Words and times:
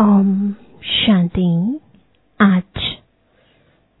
ओम 0.00 0.50
शांति। 0.84 1.78
आज 2.40 2.80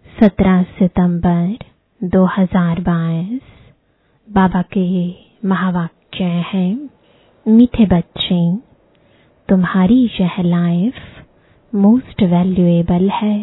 17 0.06 0.62
सितंबर 0.62 1.64
2022 2.00 3.38
बाबा 4.28 4.62
के 4.62 4.88
महावाक्य 5.48 6.24
हैं, 6.24 6.90
मीठे 7.46 7.86
बच्चे, 7.86 8.40
तुम्हारी 9.48 9.98
यह 10.20 10.36
लाइफ 10.42 10.94
मोस्ट 11.72 12.22
वैल्यूएबल 12.22 13.08
है। 13.10 13.38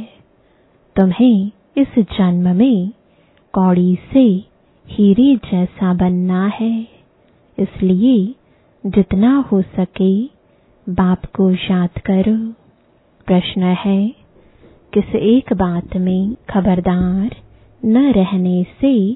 तुम्हें 0.95 1.51
इस 1.77 1.99
जन्म 1.99 2.55
में 2.55 2.89
कौड़ी 3.53 3.97
से 4.13 4.27
हीरे 4.87 5.35
जैसा 5.51 5.93
बनना 5.93 6.45
है, 6.47 6.87
इसलिए 7.57 8.35
जितना 8.83 9.35
हो 9.51 9.61
सके 9.61 10.13
बाप 10.89 11.25
को 11.25 11.49
याद 11.51 11.99
करो। 12.05 12.35
प्रश्न 13.27 13.63
है, 13.63 14.07
किस 14.93 15.15
एक 15.15 15.53
बात 15.53 15.95
में 15.97 16.35
खबरदार 16.49 17.35
न 17.85 18.11
रहने 18.11 18.63
से 18.81 19.13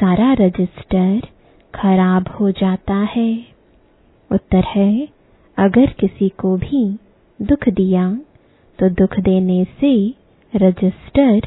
सारा 0.00 0.32
रजिस्टर 0.32 1.20
खराब 1.74 2.28
हो 2.28 2.50
जाता 2.50 2.94
है? 2.94 3.46
उत्तर 4.30 4.64
है, 4.64 5.08
अगर 5.58 5.86
किसी 5.86 6.28
को 6.28 6.56
भी 6.56 6.98
दुख 7.40 7.68
दिया 7.68 8.10
तो 8.78 8.88
दुख 8.90 9.18
देने 9.20 9.64
से 9.80 10.14
रजिस्टर 10.52 11.40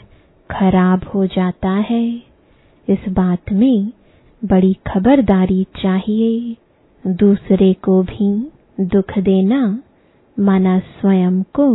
खराब 0.50 1.04
हो 1.16 1.26
जाता 1.26 1.70
है। 1.70 2.10
इस 2.88 3.10
बात 3.10 3.52
में 3.52 3.92
बड़ी 4.42 4.74
खबरदारी 4.88 5.64
चाहिए। 5.64 6.56
दूसरे 7.08 7.74
को 7.74 8.02
भी 8.04 8.32
दुख 8.80 9.18
देना, 9.20 9.62
माना 10.38 10.80
स्वयं 10.80 11.42
को 11.44 11.68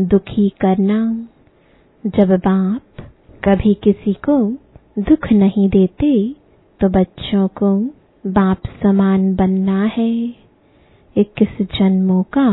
दुखी 0.00 0.48
करना। 0.60 1.28
जब 2.04 2.30
बाप 2.36 3.02
कभी 3.44 3.74
किसी 3.74 4.12
को 4.12 4.36
दुख 4.98 5.32
नहीं 5.32 5.68
देते 5.68 6.12
तो 6.80 6.88
बच्चों 6.88 7.46
को 7.48 7.76
बाप 8.24 8.62
समान 8.82 9.34
बनना 9.34 9.84
है। 9.86 10.12
इक्कीस 11.16 11.66
जन्मों 11.78 12.22
का 12.22 12.48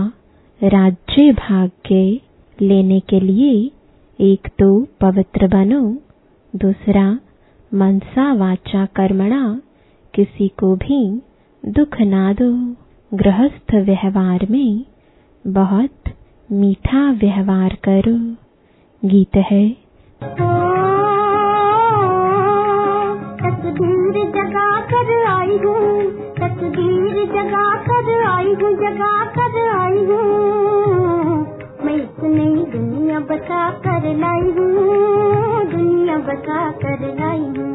राज्य 0.64 1.32
भाग्य 1.32 2.20
लेने 2.62 3.00
के 3.00 3.20
लिए 3.20 3.72
एक 4.20 4.48
तो 4.60 4.88
पवित्र 5.02 5.48
बनो, 5.48 5.82
दूसरा 6.54 7.20
मनसा 7.74 8.34
वाचा 8.34 8.86
कर्मणा, 8.86 9.62
किसी 10.14 10.48
को 10.48 10.76
भी 10.76 11.22
दुख 11.64 12.00
ना 12.02 12.34
दो। 12.34 12.54
गृहस्थ 13.14 13.74
व्यवहार 13.76 14.46
में 14.50 14.86
बहुत 15.48 16.10
मीठा 16.52 17.12
व्यवहार 17.12 17.78
करो। 17.84 18.14
गीत 19.04 19.38
है। 19.38 19.70
तकदीर 23.40 24.20
जगा 24.30 24.70
कर 24.82 25.10
आई 25.28 25.58
हूँ 25.58 26.12
तकदीर 26.36 27.26
जगा 27.26 27.66
कर 27.88 28.12
आई 28.28 28.54
हूँ 28.54 28.72
जगा 28.76 29.26
कर 29.38 29.58
आई 29.80 30.06
हूँ। 30.06 30.26
मैं 31.86 31.96
इस 31.96 32.24
नई 32.24 32.64
दुनिया 32.72 33.20
बता 33.20 33.70
कर 33.72 34.14
लाई 34.18 34.52
हूँ, 34.52 35.66
दुनिया 35.72 36.18
बता 36.18 36.72
कर 36.72 37.08
लाई 37.20 37.40
हूँ। 37.40 37.69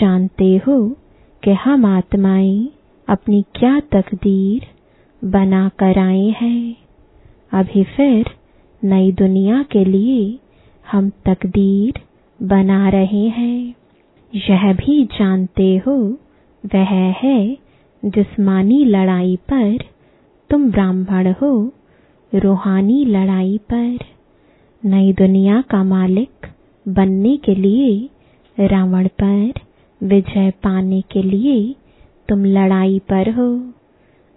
जानते 0.00 0.56
हो 0.56 0.78
कि 1.42 1.50
हम 1.50 1.84
आत्माएँ 1.86 2.68
अपनी 3.08 3.42
क्या 3.54 3.80
तकदीर 3.80 4.66
बना 5.24 5.68
कर 5.78 5.98
आए 5.98 6.26
हैं। 6.40 6.76
अभी 7.52 7.84
फिर 7.84 8.30
नई 8.84 9.12
दुनिया 9.12 9.62
के 9.62 9.84
लिए 9.84 10.38
हम 10.92 11.10
तकदीर 11.10 12.00
बना 12.42 12.88
रहे 12.88 13.26
हैं। 13.28 13.74
यह 14.32 14.72
भी 14.72 15.04
जानते 15.04 15.76
हो, 15.86 15.96
वह 16.64 16.92
है 17.22 17.56
जिस्मानी 18.04 18.84
लड़ाई 18.84 19.36
पर। 19.36 19.78
तुम 20.50 20.70
ब्राह्मण 20.70 21.32
हो, 21.32 21.72
रूहानी 22.32 23.04
लड़ाई 23.04 23.58
पर। 23.72 23.98
नई 24.82 25.12
दुनिया 25.12 25.60
का 25.70 25.84
मालिक 25.84 26.46
बनने 26.88 27.36
के 27.36 27.54
लिए 27.54 28.08
रावण 28.58 29.08
पर। 29.22 29.69
विजय 30.00 30.50
पाने 30.62 31.00
के 31.02 31.22
लिए 31.22 31.56
तुम 32.28 32.44
लड़ाई 32.44 32.98
पर 33.08 33.30
हो। 33.30 33.48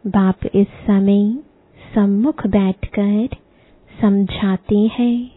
बाप 0.04 0.46
इस 0.56 0.68
समय 0.88 1.24
सम्मुख 1.80 2.46
बैठकर 2.48 3.36
समझाते 3.92 4.78
हैं 4.94 5.32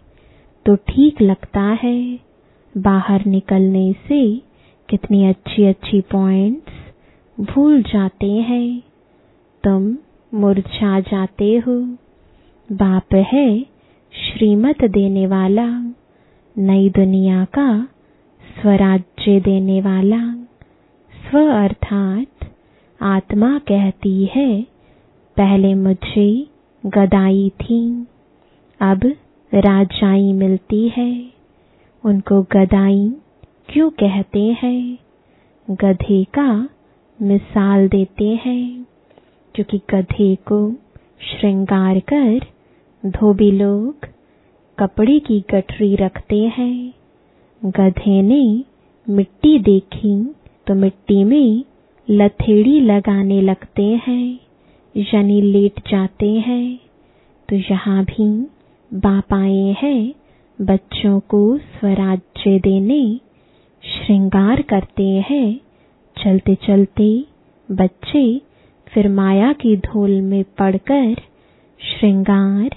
तो 0.66 0.74
ठीक 0.88 1.20
लगता 1.22 1.62
है 1.82 1.98
बाहर 2.74 3.24
निकलने 3.26 3.92
से 4.08 4.20
कितनी 4.88 5.24
अच्छी 5.26 5.64
अच्छी 5.64 6.00
पॉइंट्स 6.10 7.44
भूल 7.50 7.82
जाते 7.82 8.30
हैं। 8.42 8.82
तुम 9.64 9.96
मुरझा 10.32 10.98
जाते 11.02 11.56
हो। 11.56 11.78
बाप 12.68 13.14
है 13.32 13.48
श्रीमत 14.12 14.84
देने 14.84 15.26
वाला, 15.26 15.66
नई 16.56 16.88
दुनिया 16.90 17.44
का 17.54 17.68
स्वराज्य 18.60 19.40
देने 19.40 19.80
वाला 19.80 20.34
स्व 21.14 21.38
अर्थात 21.38 22.26
आत्मा 23.02 23.58
कहती 23.58 24.24
है, 24.24 24.62
पहले 25.36 25.74
मुझे 25.74 26.46
गदाई 26.86 27.50
थी, 27.50 28.06
अब 28.80 29.04
राजाई 29.54 30.32
मिलती 30.32 30.88
है। 30.88 31.30
उनको 32.04 32.42
गदाई 32.42 33.08
क्यों 33.68 33.90
कहते 33.90 34.56
हैं? 34.62 34.98
गधे 35.70 36.24
का 36.24 36.68
मिसाल 37.22 37.88
देते 37.88 38.28
हैं, 38.44 38.86
क्योंकि 39.54 39.80
गधे 39.90 40.34
को 40.34 40.72
श्रृंगार 41.20 41.98
कर 42.12 42.40
धोबी 43.06 43.50
लोग 43.50 44.08
कपड़े 44.78 45.18
की 45.18 45.44
गठरी 45.50 45.94
रखते 45.96 46.40
हैं। 46.42 46.92
गधे 47.66 48.20
ने 48.22 48.64
मिट्टी 49.06 49.58
देखी 49.58 50.16
तो 50.66 50.74
मिट्टी 50.74 51.24
में 51.24 51.64
लथेड़ी 52.08 52.80
लगाने 52.80 53.40
लगते 53.40 53.82
हैं 54.06 54.40
यानी 54.94 55.40
लेट 55.42 55.80
जाते 55.88 56.30
हैं। 56.30 56.78
तो 57.48 57.56
यहाँ 57.56 58.04
भी 58.04 58.28
बाप 58.90 59.34
आए 59.34 59.74
हैं, 59.82 60.12
बच्चों 60.58 61.18
को 61.20 61.58
स्वराज्य 61.58 62.58
देने 62.58 63.20
श्रृंगार 63.84 64.62
करते 64.62 65.08
हैं। 65.30 65.60
चलते 66.16 66.54
चलते 66.54 67.24
बच्चे 67.68 68.40
फिर 68.86 69.08
माया 69.08 69.52
की 69.52 69.76
धूल 69.76 70.20
में 70.20 70.44
पड़कर 70.58 71.14
श्रृंगार 71.80 72.76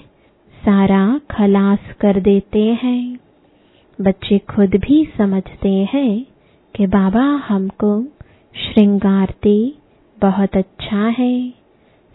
सारा 0.54 1.20
खलास 1.30 1.92
कर 2.00 2.20
देते 2.20 2.64
हैं। 2.82 3.18
बच्चे 4.00 4.38
खुद 4.38 4.70
भी 4.76 5.12
समझते 5.18 5.68
हैं 5.68 6.26
कि 6.74 6.86
बाबा 6.86 7.24
हमको 7.48 8.02
श्रृंगारते 8.54 9.72
बहुत 10.18 10.56
अच्छा 10.56 11.06
है। 11.18 11.52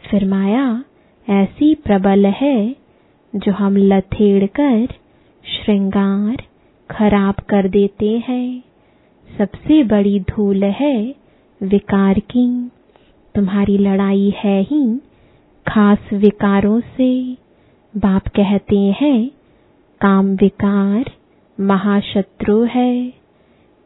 फिर 0.03 0.28
माया 0.28 0.84
ऐसी 1.29 1.75
प्रबल 1.75 2.25
है 2.25 2.75
जो 3.35 3.51
हम 3.51 3.78
लथेड़ 3.78 4.45
कर 4.45 4.88
श्रृंगार 5.45 6.44
खराब 6.90 7.35
कर 7.50 7.68
देते 7.68 8.24
हैं। 8.28 8.63
सबसे 9.38 9.84
बड़ी 9.84 10.19
धूल 10.19 10.63
है 10.63 11.16
विकार 11.62 12.19
की। 12.19 12.72
तुम्हारी 13.36 13.77
लड़ाई 13.77 14.33
है 14.38 14.62
ही 14.62 14.98
खास 15.65 16.13
विकारों 16.13 16.80
से। 16.80 17.33
बाप 17.98 18.27
कहते 18.27 18.80
हैं, 19.01 19.31
काम 20.01 20.36
विकार 20.36 21.12
महाशत्रु 21.60 22.63
है। 22.63 23.13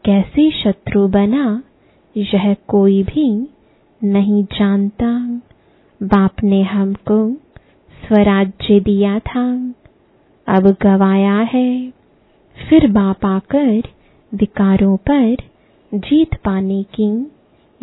कैसे 0.06 0.51
शत्रु 0.51 1.07
बना, 1.07 1.63
यह 2.18 2.54
कोई 2.68 3.04
भी 3.04 3.48
नहीं 4.04 4.44
जानता। 4.44 5.42
बाप 6.04 6.36
ने 6.44 6.63
हमको 6.63 7.33
स्वराज्य 8.07 8.80
दिया 8.80 9.19
था। 9.19 9.74
अब 10.48 10.75
गवाया 10.81 11.36
है। 11.36 11.94
फिर 12.69 12.92
बाप 12.92 13.25
आकर 13.25 13.83
विकारों 14.33 14.98
पर 14.98 15.36
जीत 15.94 16.36
पाने 16.36 16.83
की 16.83 17.31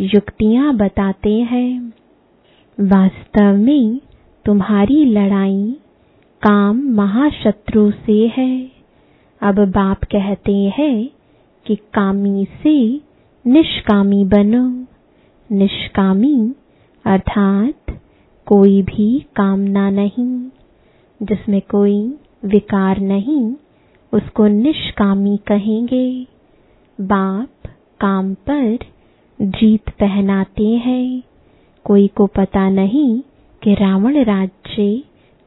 युक्तियाँ 0.00 0.76
बताते 0.76 1.34
हैं। 1.34 1.92
वास्तव 2.80 3.56
में 3.56 4.00
तुम्हारी 4.44 5.04
लड़ाई 5.04 5.76
काम 6.42 6.82
महाशत्रु 6.82 7.90
से 7.90 8.32
है। 8.36 8.75
अब 9.40 9.54
बाप 9.54 10.04
कहते 10.04 10.72
हैं 10.78 11.10
कि 11.66 11.76
कामी 11.76 12.46
से 12.62 13.00
निष्कामी 13.46 14.24
बनो। 14.24 14.84
निष्कामी 15.52 16.54
अर्थात 17.04 18.00
कोई 18.46 18.82
भी 18.82 19.26
कामना 19.36 19.90
नहीं, 19.90 20.48
जिसमें 21.22 21.60
कोई 21.60 22.14
विकार 22.44 22.98
नहीं, 22.98 23.54
उसको 24.12 24.46
निष्कामी 24.46 25.36
कहेंगे। 25.36 26.26
बाप 27.00 27.68
काम 28.00 28.34
पर 28.34 28.78
जीत 29.40 29.90
पहनाते 29.90 30.66
हैं। 30.66 31.22
कोई 31.84 32.08
को 32.08 32.26
पता 32.26 32.70
नहीं 32.70 33.20
कि 33.62 33.74
रावण 33.74 34.24
राज्य 34.24 35.02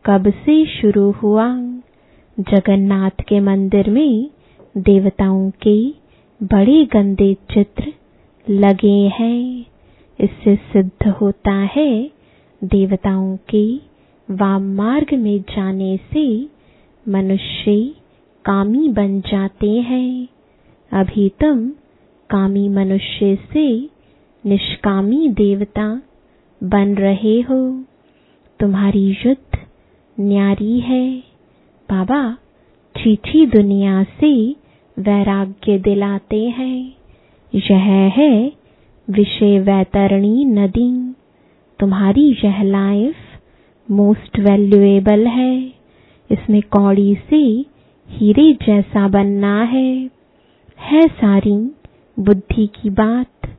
कब 0.05 0.29
से 0.29 0.65
शुरू 0.65 1.11
हुआ। 1.11 1.78
जगन्नाथ 2.39 3.23
के 3.27 3.39
मंदिर 3.39 3.89
में 3.89 4.29
देवताओं 4.77 5.49
के 5.49 5.89
बड़े 6.43 6.85
गंदे 6.85 7.33
चित्र 7.33 7.93
लगे 8.49 9.07
हैं। 9.07 9.65
इससे 10.19 10.55
सिद्ध 10.55 11.07
होता 11.07 11.51
है, 11.51 12.11
देवताओं 12.63 13.37
के 13.37 13.75
वाम 14.31 14.63
मार्ग 14.63 15.13
में 15.13 15.41
जाने 15.41 15.97
से 15.97 16.49
मनुष्य 17.07 17.95
कामी 18.45 18.89
बन 18.89 19.21
जाते 19.21 19.69
हैं। 19.69 20.27
अभी 20.91 21.29
तुम 21.29 21.69
कामी 22.29 22.69
मनुष्य 22.69 23.35
से 23.53 23.89
निष्कामी 24.45 25.29
देवता 25.29 26.01
बन 26.63 26.95
रहे 26.95 27.41
हो। 27.41 27.83
तुम्हारी 28.59 29.09
युद्ध 29.25 29.59
न्यारी 30.19 30.79
है। 30.79 31.23
बाबा 31.91 32.37
चीची 32.95 33.45
दुनिया 33.45 34.03
से 34.03 34.51
वैराग्य 34.97 35.77
दिलाते 35.79 36.43
हैं। 36.49 36.93
यह 37.55 37.85
है 38.17 38.51
विषय 39.09 39.59
वैतरणी 39.59 40.45
नदी। 40.45 41.15
तुम्हारी 41.79 42.37
यह 42.45 42.63
लाइफ 42.63 43.15
मोस्ट 43.91 44.39
वैल्यूएबल 44.39 45.27
है। 45.27 45.73
इसमें 46.31 46.61
कौड़ी 46.61 47.15
से 47.29 47.65
हीरे 48.09 48.53
जैसा 48.53 49.07
बनना 49.07 49.63
है। 49.63 50.09
है 50.79 51.07
सारी 51.07 51.71
बुद्धि 52.19 52.67
की 52.67 52.89
बात, 52.89 53.49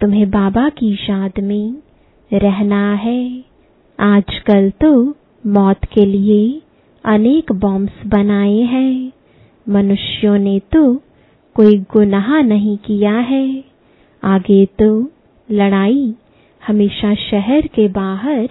तुम्हें 0.00 0.30
बाबा 0.30 0.68
की 0.68 0.92
याद 1.10 1.40
में 1.40 1.74
रहना 2.32 2.94
है। 2.94 3.44
आजकल 4.00 4.70
तो 4.70 5.14
मौत 5.46 5.84
के 5.84 6.06
लिए 6.06 6.60
अनेक 7.04 7.52
बॉम्ब्स 7.52 8.06
बनाए 8.06 8.58
हैं। 8.58 9.12
मनुष्यों 9.68 10.38
ने 10.38 10.60
तो 10.72 10.94
कोई 11.54 11.78
गुनाह 11.78 12.42
नहीं 12.42 12.76
किया 12.76 13.14
है। 13.14 13.64
आगे 14.24 14.66
तो 14.66 15.10
लड़ाई 15.50 16.14
हमेशा 16.66 17.14
शहर 17.14 17.66
के 17.66 17.88
बाहर 17.88 18.48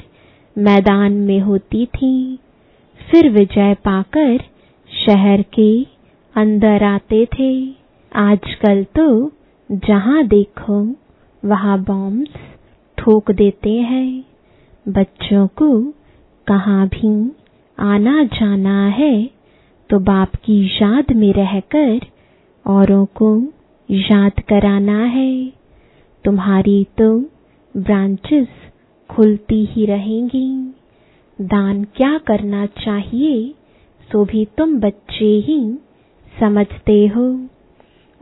मैदान 0.58 1.14
में 1.14 1.40
होती 1.40 1.86
थी। 1.86 2.40
फिर 3.12 3.30
विजय 3.30 3.74
पाकर 3.74 4.38
शहर 5.06 5.42
के 5.42 5.84
अंदर 6.36 6.84
आते 6.84 7.26
थे। 7.26 7.76
आजकल 8.16 8.84
तो 8.84 9.32
जहाँ 9.72 10.28
देखो, 10.28 10.96
वहाँ 11.46 11.84
बॉम्ब्स 11.84 12.30
ठोक 12.98 13.32
देते 13.32 13.74
हैं। 13.74 14.24
बच्चों 14.88 15.48
को 15.48 15.94
कहाँ 16.48 16.88
भी 16.88 17.41
आना 17.82 18.24
जाना 18.24 18.88
है 18.88 19.30
तो 19.90 20.00
बाप 20.00 20.36
की 20.36 20.66
याद 20.82 21.12
में 21.16 21.32
रहकर 21.34 22.00
औरों 22.66 23.06
को 23.06 23.30
याद 23.90 24.40
कराना 24.50 25.04
है। 25.06 25.32
तुम्हारी 26.26 26.84
तो 26.98 27.20
ब्रांचेस 27.78 28.48
खुलती 29.10 29.66
ही 29.66 29.86
रहेंगी। 29.86 30.74
दान 31.40 31.84
क्या 31.84 32.18
करना 32.18 32.66
चाहिए, 32.66 33.54
सो 34.12 34.26
भी 34.26 34.46
तुम 34.58 34.80
बच्चे 34.80 35.34
ही 35.48 35.60
समझते 36.40 37.08
हो। 37.08 37.26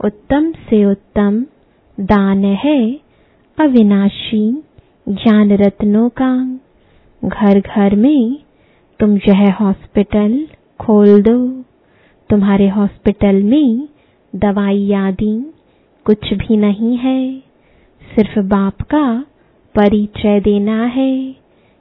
उत्तम 0.00 0.52
से 0.52 0.84
उत्तम 0.84 1.44
दान 1.98 2.44
है 2.44 2.80
अविनाशी 3.58 4.50
ज्ञान 5.08 5.52
रत्नों 5.52 6.08
का। 6.08 6.58
घर 7.22 7.60
घर 7.60 7.96
में 7.96 8.38
तुम 9.00 9.16
यह 9.16 9.52
हॉस्पिटल 9.54 10.48
खोल 10.80 11.22
दो। 11.22 11.62
तुम्हारे 12.30 12.68
हॉस्पिटल 12.68 13.42
में 13.42 13.88
दवाई 14.36 14.92
आदि 14.92 15.52
कुछ 16.04 16.34
भी 16.34 16.56
नहीं 16.56 16.96
है। 16.96 17.38
सिर्फ़ 18.02 18.38
बाप 18.38 18.82
का 18.82 19.24
परिचय 19.74 20.40
देना 20.40 20.84
है 20.86 21.36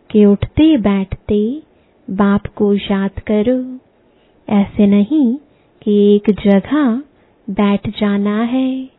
कि 0.10 0.26
उठते 0.26 0.78
बैठते 0.78 1.64
बाप 2.08 2.48
को 2.48 2.74
याद 2.74 3.20
करो। 3.32 3.60
ऐसे 4.48 4.88
नहीं 4.88 5.36
कि 5.82 6.16
एक 6.16 6.32
जगह 6.46 7.04
बैठ 7.48 7.90
जाना 7.90 8.42
है। 8.44 8.90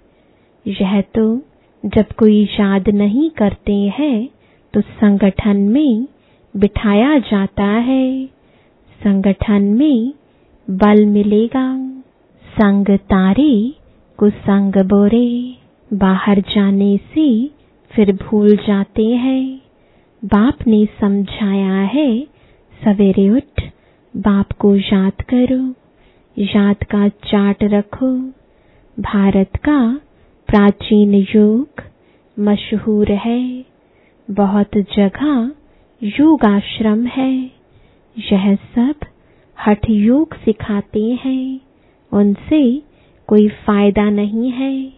यह 0.66 1.00
तो 1.00 1.42
जब 1.86 2.12
कोई 2.18 2.42
याद 2.60 2.88
नहीं 2.88 3.30
करते 3.30 3.74
हैं 3.74 4.28
तो 4.74 4.80
संगठन 4.80 5.56
में 5.56 6.06
बिठाया 6.56 7.18
जाता 7.18 7.64
है। 7.64 8.26
संगठन 9.04 9.62
में 9.62 10.14
बल 10.70 11.06
मिलेगा। 11.06 11.90
संग 12.44 12.86
तारे 12.86 13.74
को 14.16 14.30
संग 14.30 14.72
बोरे। 14.72 15.56
बाहर 15.92 16.40
जाने 16.40 16.96
से 16.96 17.50
फिर 17.90 18.12
भूल 18.12 18.56
जाते 18.56 19.06
हैं। 19.06 19.60
बाप 20.24 20.54
ने 20.66 20.86
समझाया 21.00 21.74
है, 21.74 22.22
सवेरे 22.84 23.30
उठ 23.30 23.62
बाप 24.16 24.52
को 24.52 24.76
याद 24.76 25.12
करो। 25.12 25.74
याद 26.38 26.76
का 26.76 27.08
चाट 27.08 27.56
रखो। 27.62 28.18
भारत 29.02 29.56
का 29.56 30.00
प्राचीन 30.48 31.14
योग 31.14 31.68
मशहूर 32.38 33.12
है। 33.12 33.64
बहुत 34.30 34.70
जगह 34.96 35.52
योग 36.02 36.44
आश्रम 36.44 37.06
है। 37.06 37.50
यह 38.32 38.54
सब 38.54 38.94
हठ 39.66 39.90
योग 39.90 40.34
सिखाते 40.34 41.18
हैं। 41.24 41.60
उनसे 42.12 42.82
कोई 43.26 43.48
फ़ायदा 43.48 44.10
नहीं 44.10 44.50
है। 44.50 44.92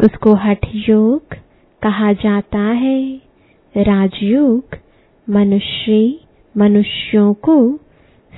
उसको 0.00 0.34
हठ 0.34 0.58
योग 0.74 1.22
कहा 1.82 2.12
जाता 2.12 2.58
है। 2.58 3.20
राजयोग 3.76 4.64
मनुष्य, 5.30 6.14
मनुष्यों 6.56 7.34
को 7.34 7.76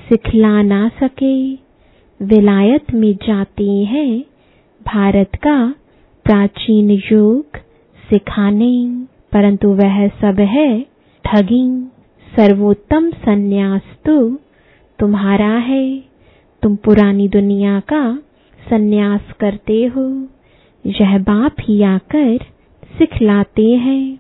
सिखला 0.09 0.63
ना 0.63 0.89
सके। 0.89 1.55
विलायत 2.23 2.95
में 2.95 3.15
जाते 3.15 3.71
हैं 3.71 4.25
भारत 4.87 5.31
का 5.37 5.75
प्राचीन 6.25 6.91
योग 6.91 7.47
सिखाने। 8.11 9.07
परंतु 9.33 9.69
वह 9.69 10.09
सब 10.09 10.41
है 10.41 10.87
ठगी 11.25 11.92
सर्वोत्तम 12.37 13.11
सन्यास 13.11 13.83
तो 14.05 14.39
तुम्हारा 14.99 15.57
है। 15.57 16.05
तुम 16.63 16.77
पुरानी 16.77 17.29
दुनिया 17.29 17.81
का 17.81 18.19
सन्यास 18.71 19.21
करते 19.41 19.85
हो। 19.87 20.29
यह 20.87 21.19
बाप 21.19 21.57
ही 21.61 21.83
आकर 21.83 22.39
सिखलाते 22.99 23.71
हैं। 23.71 24.19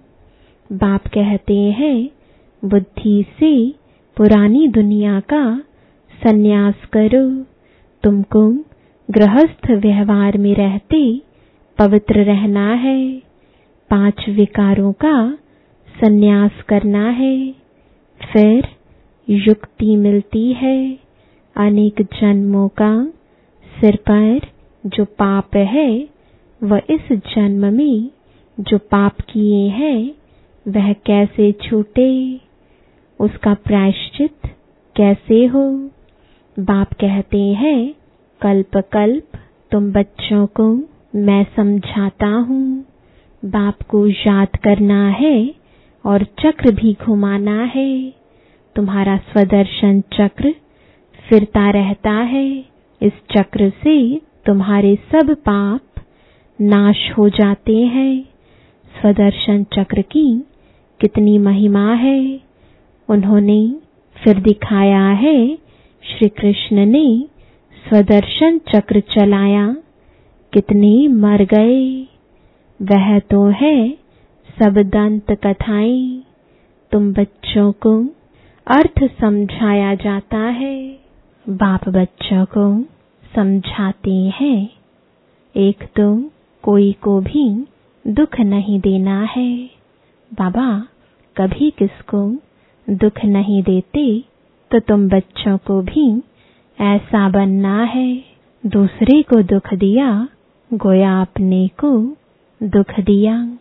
बाप 0.72 1.06
कहते 1.06 1.56
हैं, 1.56 2.10
बुद्धि 2.64 3.24
से 3.40 3.74
पुरानी 4.16 4.68
दुनिया 4.68 5.20
का 5.20 5.62
सन्यास 6.24 6.74
करो। 6.92 7.44
तुमको 8.02 8.50
गृहस्थ 9.10 9.70
व्यवहार 9.70 10.38
में 10.38 10.54
रहते 10.54 11.22
पवित्र 11.78 12.24
रहना 12.24 12.72
है। 12.74 13.22
पाँच 13.90 14.28
विकारों 14.28 14.92
का 14.92 15.38
सन्यास 16.00 16.62
करना 16.68 17.08
है। 17.08 17.61
फिर 18.32 18.68
युक्ति 19.30 19.96
मिलती 19.96 20.52
है। 20.52 20.98
अनेक 21.56 22.02
जन्मों 22.02 22.68
का 22.68 23.04
सिर 23.80 23.96
पर 23.96 24.40
जो 24.86 25.04
पाप 25.04 25.56
है, 25.56 26.08
वह 26.62 26.82
इस 26.90 27.12
जन्म 27.12 27.74
में 27.74 28.10
जो 28.60 28.78
पाप 28.78 29.20
किए 29.20 29.68
हैं, 29.68 30.14
वह 30.68 30.92
कैसे 30.92 31.52
छूटे? 31.52 32.40
उसका 33.20 33.54
प्रायश्चित 33.54 34.34
कैसे 34.96 35.46
हो? 35.46 35.90
बाप 36.58 36.92
कहते 36.92 37.40
हैं, 37.40 37.94
कल्प 38.40 38.76
कल्प 38.76 39.38
तुम 39.70 39.92
बच्चों 39.92 40.46
को 40.46 40.82
मैं 41.14 41.46
समझाता 41.56 42.26
हूँ। 42.26 42.84
बाप 43.44 43.82
को 43.82 44.06
याद 44.06 44.48
करना 44.48 45.08
है 45.08 45.61
और 46.04 46.24
चक्र 46.24 46.70
भी 46.70 46.96
घुमाना 47.02 47.64
है। 47.64 48.12
तुम्हारा 48.76 49.16
स्वदर्शन 49.16 50.00
चक्र 50.00 50.54
फिरता 51.28 51.70
रहता 51.70 52.10
है। 52.10 52.64
इस 53.02 53.12
चक्र 53.38 53.70
से 53.70 54.20
तुम्हारे 54.46 54.96
सब 54.96 55.34
पाप 55.34 55.80
नाश 56.60 57.12
हो 57.18 57.28
जाते 57.28 57.76
हैं। 57.76 58.24
स्वदर्शन 59.00 59.64
चक्र 59.64 60.02
की 60.02 60.44
कितनी 61.00 61.38
महिमा 61.38 61.94
है। 61.94 62.40
उन्होंने 63.08 63.76
फिर 64.24 64.40
दिखाया 64.40 65.08
है 65.08 65.58
श्री 66.04 66.28
कृष्ण 66.28 66.86
ने 66.86 67.24
स्वदर्शन 67.88 68.58
चक्र 68.58 69.00
चलाया। 69.00 69.76
कितने 70.52 71.08
मर 71.08 71.42
गए। 71.42 72.08
वह 72.82 73.18
तो 73.18 73.46
है 73.46 74.01
सब 74.58 74.78
दंत 74.78 75.30
कथाएँ 75.30 76.22
तुम 76.92 77.12
बच्चों 77.12 77.72
को 77.72 77.92
अर्थ 78.66 79.00
समझाया 79.20 79.94
जाता 79.94 80.38
है। 80.38 80.98
बाप 81.46 81.88
बच्चों 81.88 82.44
को 82.44 82.64
समझाते 83.34 84.14
हैं। 84.40 84.68
एक 85.54 85.84
तो 85.96 86.30
कोई 86.62 86.92
को 86.92 87.20
भी 87.20 87.46
दुख 88.06 88.38
नहीं 88.40 88.80
देना 88.80 89.20
है। 89.36 89.70
बाबा, 90.30 90.86
कभी 91.36 91.70
किसको 91.70 92.26
दुख 92.88 93.24
नहीं 93.24 93.62
देते 93.62 94.06
तो 94.70 94.80
तुम 94.80 95.08
बच्चों 95.08 95.56
को 95.58 95.80
भी 95.82 96.06
ऐसा 96.78 97.28
बनना 97.28 97.82
है। 97.84 98.24
दूसरे 98.66 99.22
को 99.22 99.42
दुख 99.42 99.74
दिया, 99.74 100.28
गोया 100.70 101.20
अपने 101.20 101.68
को 101.80 102.16
दुख 102.60 103.00
दिया। 103.00 103.58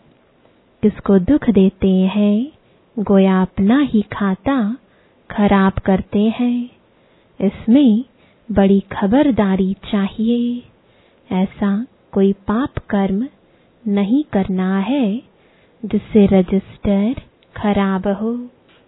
किसको 0.83 1.19
दुख 1.19 1.49
देते 1.49 1.89
हैं, 1.89 2.51
गोया 2.99 3.41
अपना 3.41 3.79
ही 3.79 4.01
खाता 4.01 4.77
खराब 5.31 5.73
करते 5.73 6.19
हैं। 6.19 6.69
इसमें 7.41 8.05
बड़ी 8.51 8.79
खबरदारी 8.79 9.73
चाहिए। 9.73 10.63
ऐसा 11.31 11.85
कोई 12.11 12.33
पाप 12.33 12.69
कर्म 12.89 13.27
नहीं 13.87 14.23
करना 14.23 14.79
है 14.79 15.21
जिससे 15.85 16.25
रजिस्टर 16.25 17.15
खराब 17.57 18.07
हो। 18.07 18.47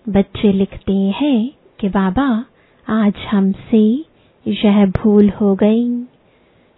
बच्चे 0.10 0.54
लिखते 0.54 0.94
हैं 0.94 1.52
कि 1.80 1.90
बाबा, 1.90 2.46
आज 2.90 3.14
हमसे 3.32 4.06
यह 4.48 4.86
भूल 4.86 5.30
हो 5.30 5.56
गई। 5.56 6.04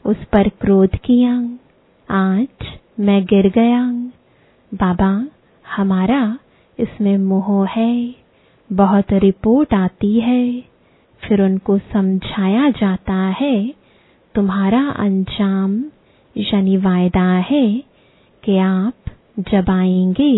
उस 0.05 0.23
पर 0.33 0.49
क्रोध 0.49 0.95
किया। 0.95 1.57
आज 2.09 2.47
मैं 2.99 3.25
गिर 3.25 3.49
गया। 3.49 4.11
बाबा, 4.75 5.11
हमारा 5.65 6.21
इसमें 6.79 7.17
मोह 7.19 7.67
है, 7.67 8.15
बहुत 8.69 9.13
रिपोर्ट 9.13 9.73
आती 9.73 10.19
है, 10.19 10.61
फिर 11.21 11.41
उनको 11.41 11.77
समझाया 11.93 12.69
जाता 12.71 13.13
है, 13.39 13.57
तुम्हारा 14.35 14.81
अंजाम 14.99 15.83
वायदा 16.79 17.27
है 17.49 17.67
कि 18.43 18.57
आप 18.57 18.93
जब 19.51 19.69
आएँगे 19.69 20.33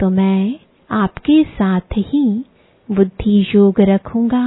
तो 0.00 0.08
मैं 0.10 0.54
आपके 0.90 1.42
साथ 1.44 1.96
ही 1.98 2.24
बुद्धि 2.88 3.40
योग 3.54 3.80
रखूँगा, 3.80 4.46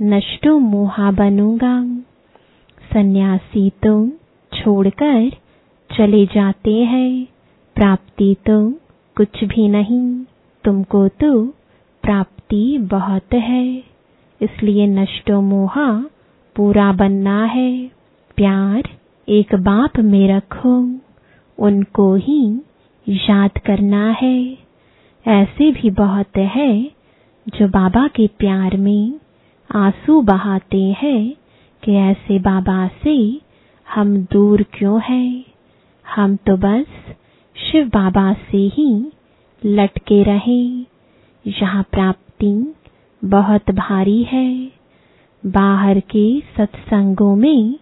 नष्टो 0.00 0.58
मोहा 0.58 1.10
बनूँगा, 1.10 1.76
सन्यासी 2.92 3.68
तो 3.82 3.94
छोड़कर 4.52 5.30
चले 5.90 6.24
जाते 6.26 6.74
हैं। 6.84 7.33
प्राप्ति 7.76 8.36
तो 8.46 8.56
कुछ 9.16 9.44
भी 9.44 9.68
नहीं, 9.68 10.24
तुमको 10.64 11.08
तो 11.08 11.46
प्राप्ति 12.04 12.78
बहुत 12.78 13.34
है। 13.34 13.66
इसलिए 14.40 14.86
नष्टो 14.86 15.40
मोहा 15.40 15.86
पूरा 16.56 16.92
बनना 16.92 17.44
है। 17.44 17.90
प्यार 18.36 18.88
एक 19.28 19.54
बाप 19.54 19.98
में 19.98 20.26
रखो, 20.28 20.76
उनको 21.58 22.14
ही 22.14 22.60
याद 23.08 23.58
करना 23.58 24.10
है। 24.10 24.58
ऐसे 25.26 25.70
भी 25.72 25.90
बहुत 25.90 26.36
है 26.36 26.84
जो 27.46 27.68
बाबा 27.68 28.06
के 28.08 28.26
प्यार 28.38 28.76
में 28.76 29.20
आँसू 29.70 30.20
बहाते 30.22 30.82
हैं 30.98 31.34
कि 31.82 31.94
ऐसे 31.94 32.38
बाबा 32.38 32.86
से 33.02 33.40
हम 33.88 34.16
दूर 34.32 34.62
क्यों 34.72 35.00
हैं। 35.02 35.44
हम 36.04 36.36
तो 36.36 36.56
बस 36.56 36.86
शिव 37.56 37.88
बाबा 37.88 38.32
से 38.32 38.56
ही 38.56 39.12
लटके 39.66 40.22
रहे। 40.22 40.62
यहाँ 41.46 41.82
प्राप्ति 41.82 42.74
बहुत 43.24 43.70
भारी 43.70 44.22
है। 44.22 44.70
बाहर 45.46 46.00
के 46.00 46.40
सत्संगों 46.40 47.36
में 47.36 47.78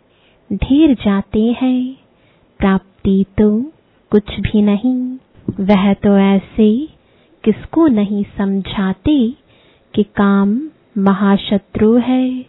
ढेर 0.53 0.95
जाते 0.95 1.57
हैं। 1.63 1.97
प्राप्ति 2.59 3.25
तो 3.39 3.73
कुछ 4.11 4.41
भी 4.41 4.63
नहीं। 4.63 5.19
वह 5.61 5.95
तो 5.95 6.19
ऐसे 6.19 6.89
किसको 7.45 7.87
नहीं 7.87 8.25
समझाते 8.39 9.35
कि 9.95 10.03
काम 10.03 10.61
महाशत्रु 10.99 11.97
है। 11.97 12.47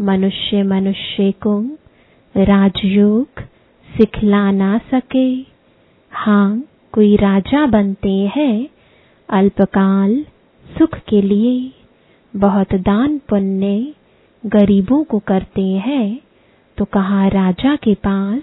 मनुष्य 0.00 0.62
मनुष्य 0.62 1.32
को 1.32 1.60
राजयोग 2.36 3.28
सिखला 3.96 4.50
ना 4.50 4.78
सके। 4.78 5.55
हाँ 6.16 6.62
कोई 6.92 7.16
राजा 7.16 7.64
बनते 7.66 8.10
हैं, 8.36 8.68
अल्पकाल 9.28 10.14
सुख 10.66 10.94
के 11.08 11.20
लिए, 11.22 11.72
बहुत 12.34 12.74
दान 12.74 13.18
पुण्य 13.28 13.92
गरीबों 14.44 15.02
को 15.04 15.18
करते 15.18 15.62
हैं 15.86 16.18
तो 16.78 16.84
कहा 16.84 17.26
राजा 17.28 17.74
के 17.76 17.94
पास 18.06 18.42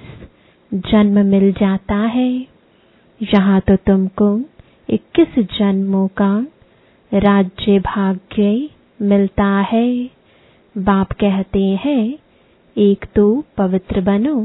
जन्म 0.72 1.26
मिल 1.26 1.52
जाता 1.52 1.96
है? 1.96 2.30
यहाँ 3.22 3.60
तो 3.62 3.76
तुमको 3.88 4.30
इक्कीस 4.90 5.44
जन्मों 5.58 6.08
का 6.22 6.34
राज्य 7.12 7.80
भाग्य 7.80 8.70
मिलता 9.00 9.50
है। 9.72 9.88
बाप 10.76 11.12
कहते 11.14 11.66
हैं, 11.86 12.18
एक 12.76 13.06
तो 13.16 13.44
पवित्र 13.58 14.02
बनो 14.02 14.36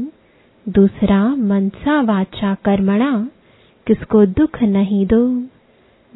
दूसरा, 0.69 1.35
मनसा 1.35 2.01
वाचा 2.01 2.53
कर्मणा, 2.53 3.29
किसको 3.87 4.25
दुख 4.25 4.63
नहीं 4.63 5.07
दो, 5.07 5.43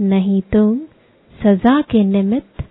नहीं 0.01 0.41
तो 0.41 0.75
सजा 1.43 1.81
के 1.81 2.03
निमित्त 2.03 2.63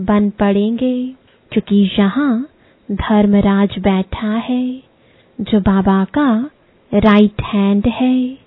बन 0.00 0.30
पड़ेंगे। 0.30 1.14
क्योंकि 1.52 1.90
यहाँ 1.98 2.48
धर्मराज 2.92 3.78
बैठा 3.78 4.26
है, 4.26 4.82
जो 5.40 5.60
बाबा 5.60 6.04
का 6.04 6.50
राइट 6.94 7.42
हैंड 7.42 7.86
है, 7.86 8.38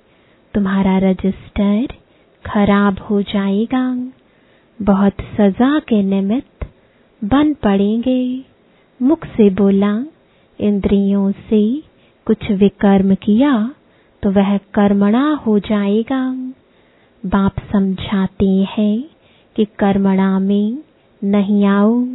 तुम्हारा 0.54 0.98
रजिस्टर 0.98 1.88
खराब 2.46 3.00
हो 3.00 3.22
जाएगा। 3.22 4.12
बहुत 4.82 5.14
सजा 5.14 5.80
के 5.80 6.04
निमित्त 6.04 6.68
बन 7.24 7.54
पड़ेंगे। 7.54 8.46
मुख 9.02 9.26
से 9.26 9.50
बोला, 9.50 10.06
इंद्रियों 10.60 11.32
से 11.32 11.93
कुछ 12.26 12.52
विकर्म 12.52 13.16
किया 13.16 13.54
तो 14.24 14.32
वह 14.32 14.58
कर्मणा 14.58 15.34
हो 15.36 15.60
जाएगा। 15.60 16.22
बाप 17.24 17.56
समझाते 17.72 18.50
हैं 18.70 19.04
कि 19.56 19.66
कर्मणा 19.80 20.40
में 20.40 20.78
नहीं 21.24 21.66
आओ 21.66 22.06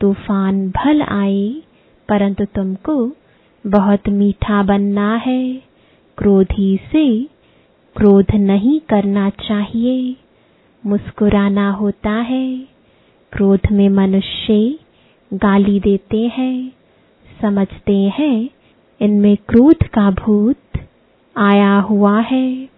तूफ़ान 0.00 0.68
भल 0.70 1.02
आए, 1.02 1.62
परंतु 2.08 2.44
तुमको 2.44 3.12
बहुत 3.64 4.08
मीठा 4.08 4.62
बनना 4.62 5.14
है। 5.16 5.62
क्रोधी 6.18 6.76
से 6.92 7.24
क्रोध 7.96 8.34
नहीं 8.34 8.80
करना 8.80 9.30
चाहिए। 9.30 10.16
मुस्कुराना 10.86 11.70
होता 11.70 12.10
है। 12.10 12.58
क्रोध 13.32 13.72
में 13.72 13.88
मनुष्य 13.88 14.78
गाली 15.34 15.80
देते 15.80 16.26
हैं, 16.26 16.72
समझते 17.42 17.96
हैं 18.18 18.48
इनमें 19.00 19.36
क्रोध 19.48 19.82
का 19.88 20.10
भूत 20.10 20.56
आया 21.36 21.78
हुआ 21.78 22.20
है। 22.20 22.68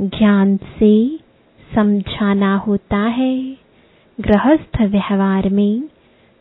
ज्ञान 0.00 0.56
से 0.56 1.18
समझाना 1.74 2.56
होता 2.56 2.96
है। 2.96 3.56
गृहस्थ 4.20 4.80
व्यवहार 4.80 5.48
में 5.48 5.82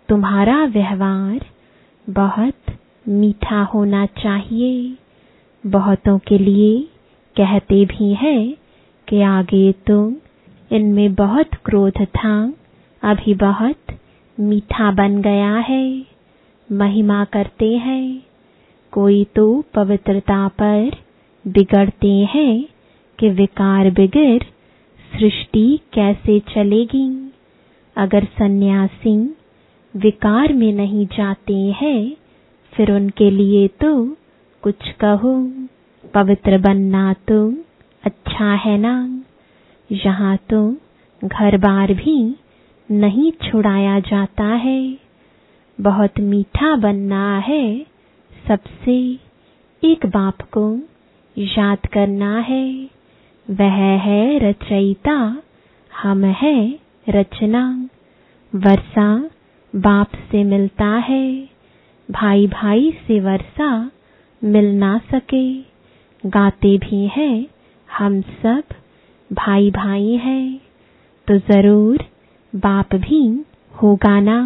तुम्हारा 0.09 0.65
व्यवहार 0.65 1.45
बहुत 2.09 2.53
मीठा 3.07 3.63
होना 3.63 4.05
चाहिए। 4.05 4.97
बहुतों 5.65 6.19
के 6.19 6.37
लिए 6.37 6.81
कहते 7.37 7.85
भी 7.85 8.13
हैं 8.13 8.55
कि 9.07 9.21
आगे 9.21 9.71
तुम 9.71 10.15
इनमें 10.71 11.13
बहुत 11.13 11.49
क्रोध 11.65 12.05
था, 12.05 12.53
अभी 13.03 13.33
बहुत 13.33 13.75
मीठा 14.39 14.91
बन 14.91 15.21
गया 15.21 15.55
है। 15.55 16.05
महिमा 16.71 17.25
करते 17.25 17.77
हैं। 17.77 18.23
कोई 18.95 19.23
तो 19.23 19.63
पवित्रता 19.73 20.47
पर 20.47 20.91
बिगड़ते 21.47 22.07
हैं 22.07 22.65
कि 23.19 23.29
विकार 23.29 23.89
बिगड़ 23.89 24.43
सृष्टि 25.19 25.79
कैसे 25.93 26.39
चलेगी। 26.39 27.31
अगर 27.97 28.23
सन्यासी 28.23 29.35
विकार 29.95 30.53
में 30.53 30.73
नहीं 30.73 31.05
जाते 31.05 31.53
हैं, 31.53 32.15
फिर 32.73 32.91
उनके 32.91 33.31
लिए 33.31 33.67
तो 33.67 34.15
कुछ 34.61 34.91
कहो। 34.91 35.51
पवित्र 36.13 36.57
बनना 36.57 37.13
तो 37.13 37.53
अच्छा 38.03 38.05
अच्छा 38.05 38.53
है 38.53 38.77
ना। 38.77 39.23
यहाँ 39.91 40.37
तो 40.37 40.75
घर 41.23 41.57
बार 41.57 41.93
भी 41.93 42.35
नहीं 42.91 43.31
छुड़ाया 43.31 43.99
जाता 43.99 44.43
है। 44.43 44.97
बहुत 45.81 46.19
मीठा 46.19 46.75
बनना 46.75 47.37
है 47.39 47.94
सबसे 48.47 48.95
एक 49.83 50.05
बाप 50.05 50.41
को 50.57 50.79
याद 51.37 51.85
करना 51.85 52.39
है। 52.39 52.89
वह 53.49 53.81
है 53.99 54.39
रचयिता, 54.39 55.41
हम 55.91 56.23
है 56.25 56.79
रचना। 57.09 57.89
वर्षा 58.53 59.07
बाप 59.73 60.11
से 60.31 60.43
मिलता 60.43 60.85
है 60.85 61.49
भाई 62.09 62.47
भाई 62.47 62.91
से 63.07 63.19
वर्षा 63.19 63.91
मिल 64.43 64.65
ना 64.75 64.97
सके। 65.11 65.59
गाते 66.23 66.77
भी 66.77 67.05
हैं, 67.07 67.45
हम 67.89 68.21
सब 68.21 68.63
भाई 69.33 69.71
भाई 69.71 70.15
हैं। 70.15 70.61
तो 71.27 71.37
ज़रूर 71.37 72.05
बाप 72.55 72.95
भी 72.95 73.45
होगा 73.73 74.19
ना। 74.19 74.41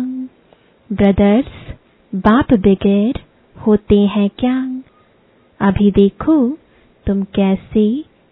ब्रदर्स, 0.89 1.75
बाप 2.15 2.53
बगैर 2.53 3.21
होते 3.59 3.99
हैं 4.07 4.29
क्या? 4.39 4.57
अभी 5.59 5.91
देखो, 5.91 6.35
तुम 7.05 7.23
कैसे 7.35 7.85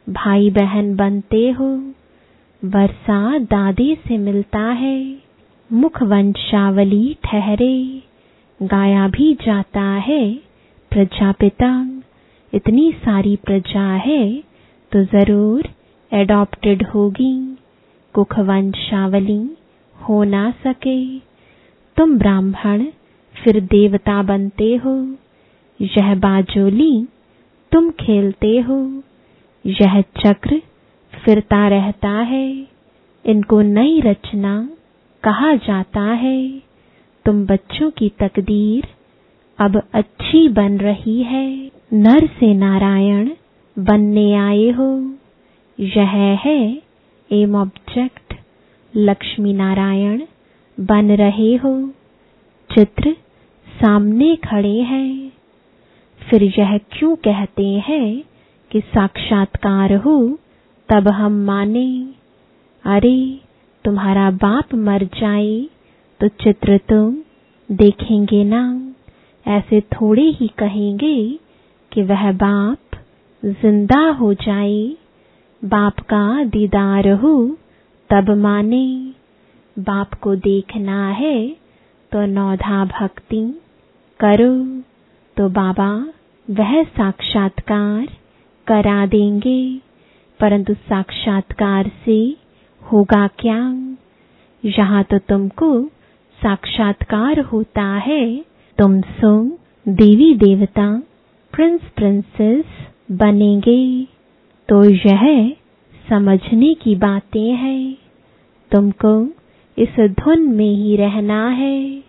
भाई 0.08 0.50
बहन 0.50 0.96
बनते 0.96 1.50
हो। 1.52 1.70
वर्षा 2.62 3.38
दादी 3.38 3.94
से 4.08 4.18
मिलता 4.18 4.60
है, 4.60 4.98
मुख 5.70 6.02
वंशावली 6.04 7.18
ठहरे। 7.24 8.02
गाया 8.60 9.08
भी 9.08 9.34
जाता 9.36 9.82
है, 9.82 10.34
प्रजापिता। 10.92 11.72
इतनी 12.54 12.92
सारी 12.92 13.36
प्रजा 13.36 13.88
है 14.06 14.44
तो 14.92 15.04
ज़रूर 15.04 15.68
एडॉप्टेड 16.12 16.86
होगी। 16.88 17.58
कुख 18.16 18.40
वंशावली 18.40 19.42
हो 19.96 20.24
ना 20.24 20.50
सके। 20.64 21.20
तुम 21.98 22.18
ब्राह्मण 22.18 22.86
फिर 23.44 23.60
देवता 23.60 24.24
बनते 24.24 24.76
हो। 24.76 25.16
यह 25.82 26.16
बाजोली, 26.16 27.08
तुम 27.72 27.90
खेलते 27.92 28.60
हो। 28.60 29.04
यह 29.66 30.02
चक्र 30.02 30.62
फिरता 31.26 31.68
रहता 31.68 32.10
है। 32.10 32.68
इनको 33.26 33.62
नई 33.62 34.02
रचना 34.02 34.70
कहा 35.24 35.56
जाता 35.56 36.02
है। 36.02 36.62
तुम 37.26 37.46
बच्चों 37.46 37.92
की 37.92 38.10
तकदीर 38.10 38.88
अब 39.60 39.82
अच्छी 39.94 40.50
बन 40.50 40.78
रही 40.78 41.24
है। 41.24 41.72
नर 41.94 42.28
से 42.28 42.54
नारायण 42.54 43.30
बनने 43.80 44.34
आए 44.34 44.70
हो। 44.70 45.16
यह 45.80 46.40
है 46.46 46.82
एम 47.32 47.56
ऑब्जेक्ट 47.56 48.34
लक्ष्मी 48.96 49.54
नारायण 49.54 50.22
बन 50.80 51.12
रहे 51.12 51.56
हो। 51.56 51.90
चित्र 52.78 53.16
सामने 53.82 54.36
खड़े 54.36 54.80
हैं। 54.82 55.32
फिर 56.30 56.44
यह 56.44 56.78
क्यों 56.78 57.16
कहते 57.16 57.66
हैं 57.66 58.24
कि 58.72 58.82
साक्षात्कार 58.82 59.94
हो, 59.94 60.40
तब 60.90 61.08
हम 61.08 61.32
माने, 61.32 62.10
अरे, 62.86 63.40
तुम्हारा 63.86 64.32
बाप 64.32 64.74
मर 64.76 65.04
जाए 65.04 65.68
तो 66.20 66.28
चित्र 66.28 66.78
तुम 66.78 67.18
देखेंगे 67.72 68.44
ना। 68.44 68.94
ऐसे 69.48 69.82
थोड़े 69.82 70.24
ही 70.24 70.48
कहेंगे 70.48 71.40
कि 71.92 72.02
वह 72.02 72.32
बाप 72.32 72.98
ज़िंदा 73.46 74.10
हो 74.10 74.34
जाए, 74.34 74.92
बाप 75.66 76.00
का 76.00 76.44
दीदार 76.44 77.08
हो, 77.10 77.58
तब 78.10 78.30
माने। 78.30 79.14
बाप 79.80 80.14
को 80.14 80.36
देखना 80.36 81.10
है 81.10 81.50
तो 82.12 82.26
नौधा 82.26 82.86
भक्ति 82.86 83.62
करो 84.20 84.54
तो 85.38 85.50
बाबा 85.50 85.90
वह 86.50 86.84
साक्षात्कार 86.84 88.06
करा 88.68 89.06
देंगे। 89.06 89.82
परंतु 90.40 90.74
साक्षात्कार 90.74 91.92
से 92.06 92.36
होगा 92.82 93.28
क्या? 93.28 93.60
यहाँ 94.64 95.04
तो 95.04 95.18
तुमको 95.18 95.84
साक्षात्कार 96.40 97.40
होता 97.40 97.84
है, 97.84 98.46
तुम 98.78 99.02
सो 99.02 99.32
देवी 99.88 100.34
देवता 100.36 101.04
प्रिंस 101.54 101.82
प्रिंसेस 101.96 102.66
बनेंगे। 103.12 104.08
तो 104.70 104.84
यह 104.84 105.56
समझने 106.10 106.74
की 106.74 106.96
बातें 106.96 107.52
हैं। 107.54 107.98
तुमको 108.72 109.28
इस 109.78 110.00
धुन 110.00 110.42
में 110.42 110.74
ही 110.76 110.96
रहना 110.96 111.48
है। 111.50 112.07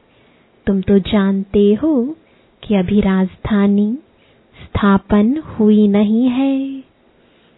तुम 0.68 0.80
तो 0.80 0.98
जानते 0.98 1.74
हो 1.74 2.16
कि 2.62 2.74
अभी 2.74 3.00
राजधानी 3.00 3.98
स्थापन 4.62 5.36
हुई 5.38 5.88
नहीं 5.88 6.28
है। 6.28 6.82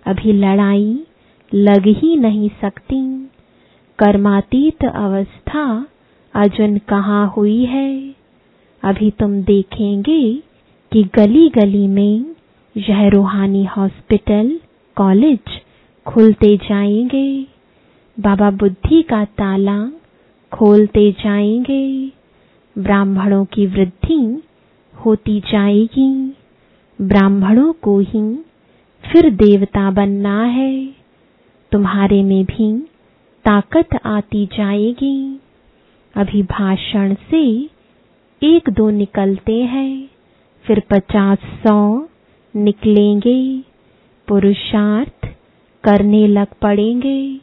अभी 0.06 0.32
लड़ाई 0.32 1.00
लग 1.54 1.86
ही 1.86 2.16
नहीं 2.16 2.48
सकती। 2.48 3.28
कर्मातीत 3.98 4.84
अवस्था 4.84 5.86
अजन 6.34 6.78
कहाँ 6.78 7.32
हुई 7.36 7.64
है? 7.64 8.14
अभी 8.84 9.10
तुम 9.10 9.42
देखेंगे 9.42 10.42
कि 10.92 11.04
गली 11.04 11.48
गली 11.48 11.86
में 11.86 12.34
यह 12.76 13.08
रूहानी 13.08 13.64
हॉस्पिटल, 13.64 14.60
कॉलेज 14.96 15.60
खुलते 16.06 16.56
जाएँगे। 16.56 17.46
बाबा 18.20 18.50
बुद्धि 18.50 19.02
का 19.02 19.24
ताला 19.24 19.92
खोलते 20.52 21.12
जाएँगे। 21.12 22.19
ब्राह्मणों 22.80 23.44
की 23.44 23.66
वृद्धि 23.66 24.42
होती 24.94 25.40
जाएगी। 25.40 26.36
ब्राह्मणों 27.02 27.72
को 27.72 27.98
ही 27.98 28.36
फिर 29.04 29.30
देवता 29.30 29.90
बनना 29.90 30.42
है। 30.42 30.86
तुम्हारे 31.72 32.22
में 32.22 32.44
भी 32.44 32.80
ताकत 33.44 33.88
आती 34.04 34.46
जाएगी। 34.46 35.40
अभी 36.14 36.42
भाषण 36.42 37.14
से 37.14 37.68
एक 38.42 38.70
दो 38.70 38.90
निकलते 38.90 39.62
हैं, 39.64 40.08
फिर 40.62 40.82
पचास 40.90 41.38
सौ 41.38 42.08
निकलेंगे। 42.56 43.60
पुरुषार्थ 44.28 45.28
करने 45.84 46.26
लग 46.26 46.46
पड़ेंगे। 46.62 47.40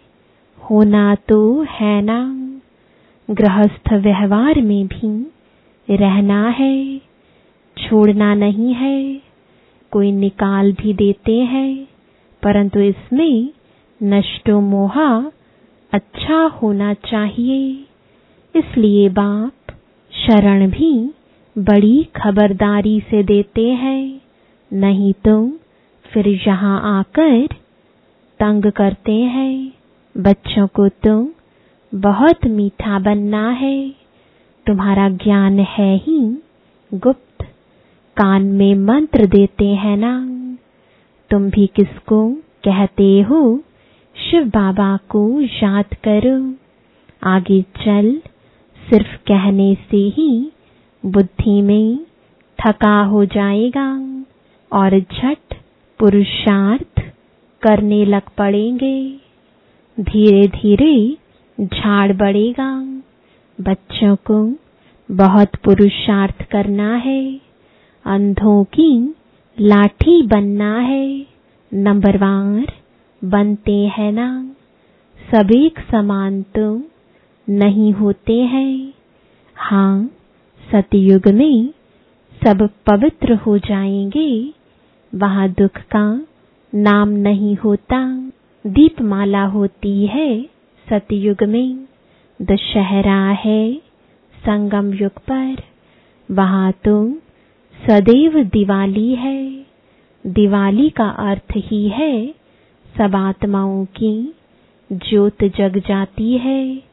होना 0.58 1.15
तो 1.15 1.62
है 1.69 2.02
ना। 2.02 2.46
गृहस्थ 3.29 3.93
व्यवहार 3.93 4.61
में 4.61 4.87
भी 4.87 5.95
रहना 5.95 6.47
है, 6.49 6.97
छोड़ना 7.77 8.33
नहीं 8.35 8.73
है, 8.73 9.21
कोई 9.91 10.11
निकाल 10.11 10.71
भी 10.73 10.93
देते 10.93 11.35
हैं, 11.43 11.87
परंतु 12.43 12.79
इसमें 12.79 13.49
नष्टो 14.01 14.59
मोहा 14.61 15.09
अच्छा 15.91 16.41
होना 16.53 16.93
चाहिए। 16.93 17.85
इसलिए 18.55 19.09
बाप 19.09 19.75
शरण 20.13 20.69
भी 20.69 20.91
बड़ी 21.55 22.03
खबरदारी 22.15 22.99
से 22.99 23.23
देते 23.23 23.65
हैं, 23.73 24.21
नहीं 24.71 25.13
तो 25.25 25.47
फिर 26.05 26.27
यहाँ 26.47 26.99
आकर 26.99 27.47
तंग 28.39 28.71
करते 28.71 29.11
हैं। 29.11 29.73
बच्चों 30.15 30.67
को 30.67 30.87
तो 30.89 31.23
बहुत 31.95 32.45
मीठा 32.45 33.00
बनना 33.00 33.50
है। 33.50 33.89
तुम्हारा 34.67 35.10
ज्ञान 35.10 35.60
है 35.60 35.97
ही, 35.97 36.38
गुप्त। 36.93 37.43
कान 38.17 38.45
में 38.45 38.76
मंत्र 38.76 39.26
देते 39.26 39.65
हैं 39.65 39.97
ना 39.97 40.28
तुम 41.30 41.50
भी 41.50 41.67
किसको 41.67 42.32
कहते 42.36 43.21
हो? 43.21 43.60
शिव 44.32 44.43
बाबा 44.45 45.00
को 45.10 45.41
याद 45.41 45.86
करो। 45.86 46.56
आगे 47.23 47.62
चल, 47.62 48.21
सिर्फ़ 48.89 49.15
कहने 49.15 49.76
से 49.76 49.97
ही 49.97 50.52
बुद्धि 51.06 51.62
में 51.62 52.00
थका 52.60 53.04
हो 53.04 53.26
जाएगा। 53.26 54.04
और 54.73 55.00
झट 55.00 55.56
पुरुषार्थ 56.00 57.00
करने 57.62 58.06
लग 58.06 58.21
पड़ेंगे। 58.38 59.17
धीरे 60.00 60.47
धीरे 60.47 61.17
झाड़ 61.62 62.13
बढ़ेगा 62.13 63.02
बच्चों 63.62 64.15
को 64.15 64.56
बहुत 65.12 65.56
पुरुषार्थ 65.56 66.43
करना 66.52 66.96
है। 66.96 67.41
अंधों 68.06 68.63
की 68.63 69.15
लाठी 69.60 70.28
बनना 70.28 70.80
है। 70.80 71.26
नंबरवार 71.74 72.74
बनते 73.24 73.72
हैं 73.72 74.12
ना। 74.12 74.56
सब 75.32 75.52
एक 75.52 75.80
समान 75.91 76.41
तो 76.41 76.84
नहीं 77.50 77.93
होते 77.93 78.41
हैं। 78.41 78.93
हाँ 79.56 80.10
सतयुग 80.72 81.28
में 81.28 81.70
सब 82.46 82.70
पवित्र 82.88 83.34
हो 83.36 83.58
जाएँगे। 83.58 84.54
वहाँ 85.15 85.50
दुख 85.50 85.78
का 85.78 86.26
नाम 86.76 87.10
नहीं 87.10 87.56
होता। 87.56 88.32
दीपमाला 88.67 89.46
होती 89.46 90.06
है। 90.06 90.57
सतयुग 90.89 91.43
में 91.43 91.86
दशहरा 92.41 93.30
है 93.30 93.73
संगम 94.36 94.93
युग 94.93 95.19
पर। 95.32 95.56
वहाँ 96.30 96.71
तो 96.71 97.12
सदैव 97.80 98.43
दिवाली 98.43 99.15
है। 99.15 99.65
दिवाली 100.28 100.89
का 100.89 101.10
अर्थ 101.10 101.54
ही 101.56 101.88
है 101.89 102.36
सब 102.97 103.15
आत्माओं 103.15 103.86
की 103.86 104.34
ज्योत 104.91 105.43
जग 105.43 105.78
जाती 105.88 106.38
है। 106.38 106.84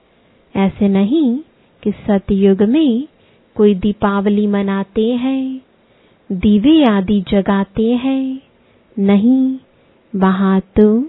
ऐसे 0.54 0.88
नहीं 0.88 1.38
कि 1.82 1.92
सतयुग 1.92 2.62
में 2.62 3.08
कोई 3.56 3.74
दीपावली 3.74 4.46
मनाते 4.46 5.06
हैं, 5.14 5.60
दीवे 6.32 6.84
आदि 6.84 7.20
जगाते 7.20 7.90
हैं। 7.94 8.40
नहीं, 8.98 9.58
वहाँ 10.16 10.60
तो 10.60 11.02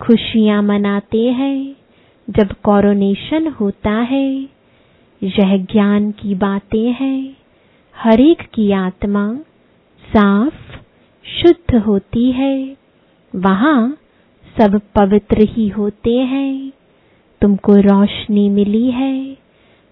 खुशियाँ 0.00 0.62
मनाते 0.62 1.24
हैं। 1.32 1.77
जब 2.30 2.52
कोरोनेशन 2.52 3.46
होता 3.46 3.90
है, 3.90 4.48
यह 5.22 5.56
ज्ञान 5.56 6.10
की 6.10 6.34
बातें 6.34 6.92
हैं। 6.92 7.36
हर 7.96 8.20
एक 8.20 8.42
की 8.54 8.72
आत्मा 8.72 9.34
साफ़, 10.16 10.76
शुद्ध 11.24 11.74
होती 11.76 12.32
है। 12.32 12.76
वहाँ 13.36 13.98
सब 14.60 14.80
पवित्र 14.96 15.36
ही 15.40 15.68
होते 15.68 16.16
हैं। 16.16 16.72
तुमको 17.42 17.72
रोशनी 17.72 18.48
मिली 18.48 18.90
है। 18.90 19.34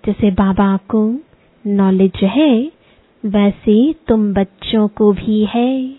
जैसे 0.07 0.31
बाबा 0.31 0.77
को 0.77 1.21
नॉलेज 1.67 2.21
है, 2.23 2.73
वैसे 3.25 3.93
तुम 3.93 4.35
बच्चों 4.35 4.89
को 4.89 5.13
भी 5.13 5.45
है। 5.45 5.95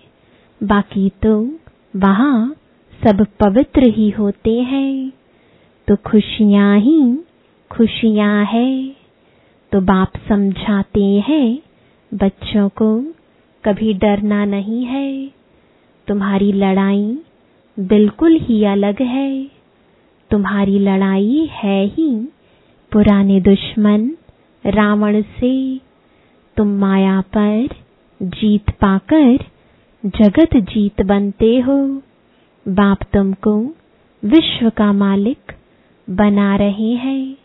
बाकी 0.64 1.10
तो 1.10 1.60
वहाँ 1.96 2.56
सब 3.04 3.26
पवित्र 3.40 3.84
ही 3.84 4.10
होते 4.10 4.60
हैं। 4.62 5.12
तो 5.88 5.96
खुशियाँ 5.96 6.80
ही 6.80 7.18
खुशियाँ 7.72 8.46
है। 8.46 8.96
तो 9.72 9.82
बाप 9.82 10.12
समझाते 10.30 11.04
हैं, 11.04 11.60
बच्चों 12.14 12.70
को 12.70 13.02
कभी 13.66 13.94
डरना 13.94 14.46
नहीं 14.46 14.86
है। 14.86 15.32
तुम्हारी 16.08 16.52
लड़ाई 16.52 17.18
बिल्कुल 17.80 18.36
ही 18.36 18.64
अलग 18.64 19.02
है। 19.02 19.52
तुम्हारी 20.32 20.80
लड़ाई 20.80 21.50
है 21.52 21.86
ही 21.86 22.28
पुराने 22.92 23.42
दुश्मन 23.42 24.12
रावण 24.66 25.22
से। 25.22 25.82
तुम 26.58 26.68
माया 26.68 27.22
पर 27.22 27.68
जीत 28.22 28.70
पाकर 28.70 29.38
जगत 30.06 30.58
जीत 30.58 31.02
बनते 31.02 31.60
हो। 31.60 32.02
बाप 32.68 32.98
तुमको 33.14 33.62
विश्व 34.26 34.70
का 34.70 34.94
मालिक 34.94 35.54
बना 36.10 36.56
रहे 36.56 36.92
हैं। 36.92 37.38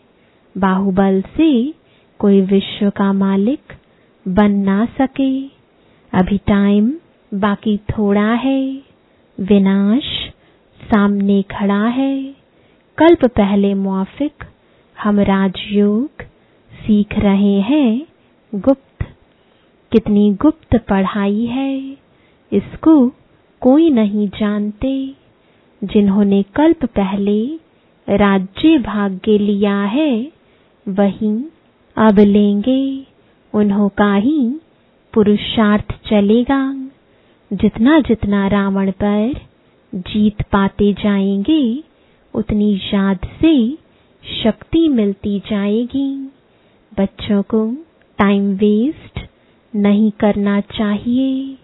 बाहुबल 0.57 1.21
से 1.21 1.73
कोई 2.19 2.41
विश्व 2.41 2.89
का 2.89 3.13
मालिक 3.13 3.59
बन 4.27 4.51
ना 4.51 4.85
सके। 4.85 5.47
अभी 6.13 6.37
टाइम 6.37 6.93
बाकी 7.33 7.77
थोड़ा 7.77 8.33
है। 8.33 8.81
विनाश 9.39 10.03
सामने 10.81 11.41
खड़ा 11.41 11.85
है। 11.87 12.35
कल्प 12.97 13.25
पहले 13.25 13.73
मुआफिक, 13.73 14.33
हम 15.03 15.19
राजयोग 15.19 16.09
सीख 16.73 17.19
रहे 17.19 17.59
हैं। 17.61 18.05
गुप्त, 18.55 19.05
कितनी 19.91 20.33
गुप्त 20.33 20.75
पढ़ाई 20.75 21.45
है। 21.45 21.97
इसको 22.53 23.09
कोई 23.61 23.89
नहीं 23.89 24.27
जानते। 24.27 25.15
जिन्होंने 25.83 26.43
कल्प 26.43 26.85
पहले 26.85 27.62
राज्य 28.09 28.77
भाग्य 28.77 29.37
लिया 29.37 29.81
है, 29.83 30.31
वही 30.87 31.51
अब 31.97 32.19
लेंगे। 32.19 33.05
उन्हों 33.53 33.89
का 33.89 34.15
ही 34.15 34.55
पुरुषार्थ 35.13 36.09
चलेगा। 36.09 36.89
जितना 37.53 37.99
जितना 37.99 38.47
रावण 38.47 38.91
पर 38.91 39.33
जीत 39.95 40.41
पाते 40.41 40.93
जाएँगे, 40.93 41.83
उतनी 42.33 42.81
याद 42.93 43.19
से 43.41 43.77
शक्ति 44.43 44.87
मिलती 44.87 45.39
जाएगी। 45.39 46.31
बच्चों 46.99 47.41
को 47.41 47.73
टाइम 48.17 48.53
वेस्ट 48.55 49.19
नहीं 49.75 50.11
करना 50.11 50.61
चाहिए। 50.61 51.57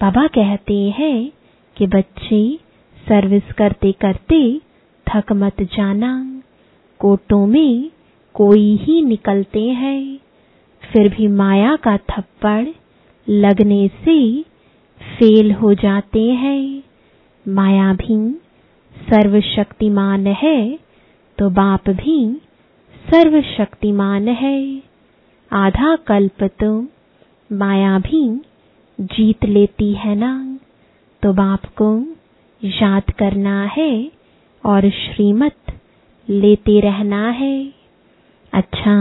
बाबा 0.00 0.26
कहते 0.26 0.94
हैं 0.98 1.32
कि 1.76 1.86
बच्चे 1.86 2.58
सर्विस 3.08 3.52
करते 3.52 3.92
करते 3.92 4.60
थक 5.08 5.32
मत 5.32 5.62
जाना। 5.62 6.12
कोटों 7.00 7.46
में 7.46 7.90
कोई 8.34 8.76
ही 8.76 9.02
निकलते 9.02 9.62
हैं। 9.62 10.18
फिर 10.82 11.08
भी 11.08 11.26
माया 11.28 11.76
का 11.76 11.96
थप्पड़ 11.96 12.66
लगने 13.26 13.88
से 14.04 14.42
फेल 15.00 15.52
हो 15.52 15.74
जाते 15.74 16.22
हैं। 16.32 16.82
माया 17.48 17.92
भी 17.92 18.16
सर्वशक्तिमान 18.96 20.26
है 20.26 20.78
तो 21.38 21.50
बाप 21.50 21.90
भी 21.90 22.18
सर्वशक्तिमान 23.10 24.28
है। 24.28 24.82
आधा 25.52 25.96
कल्प 25.96 26.42
तो 26.60 26.86
माया 27.50 27.98
भी 27.98 28.22
जीत 29.00 29.44
लेती 29.44 29.92
है 29.94 30.14
ना। 30.14 30.58
तो 31.22 31.32
बाप 31.32 31.64
को 31.82 31.90
याद 32.62 33.10
करना 33.10 33.64
है। 33.66 34.15
और 34.66 34.88
श्रीमत 34.90 35.72
लेते 36.28 36.80
रहना 36.80 37.28
है। 37.30 37.72
अच्छा 38.52 38.94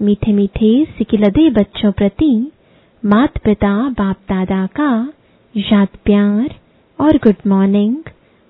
मीठे 0.00 0.32
मीठे 0.32 0.72
सिकिलदे 0.98 1.48
बच्चों 1.50 1.92
प्रति 1.92 2.30
मात 3.02 3.38
पिता 3.38 3.72
बाप 3.88 4.16
दादा 4.28 4.66
का 4.66 4.90
याद 5.54 5.88
प्यार 6.04 6.54
और 6.98 7.16
गुड 7.16 7.46
मॉर्निंग 7.46 7.96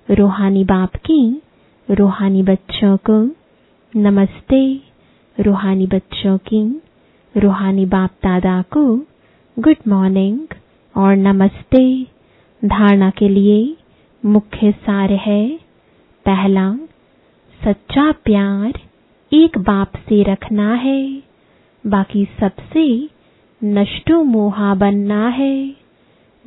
रूहानी 0.09 0.63
बाप 0.63 0.95
की 1.05 1.21
रूहानी 1.87 2.43
बच्चों 2.43 2.95
को 3.09 3.21
नमस्ते। 3.93 4.61
रूहानी 5.37 5.87
बच्चों 5.87 6.37
की 6.37 6.61
रूहानी 7.35 7.85
बाप 7.85 8.11
दादा 8.23 8.61
को 8.61 8.83
गुड 9.57 9.87
मॉर्निंग 9.87 10.39
और 10.95 11.15
नमस्ते। 11.15 11.83
धारणा 12.61 13.09
के 13.09 13.29
लिए 13.29 13.75
मुख्य 14.23 14.71
सार 14.71 15.11
है 15.11 15.68
पहला, 16.29 16.75
सच्चा 17.63 18.11
प्यार 18.11 18.73
एक 19.33 19.57
बाप 19.57 19.91
से 19.95 20.23
रखना 20.23 20.73
है, 20.73 21.23
बाकी 21.87 22.27
सबसे 22.39 23.09
नष्टो 23.63 24.23
मोहा 24.23 24.75
बनना 24.75 25.27
है। 25.27 25.75